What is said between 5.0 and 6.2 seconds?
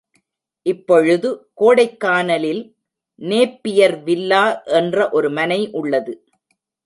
ஒரு மனை உள்ளது.